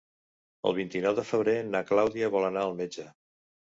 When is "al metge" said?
2.71-3.07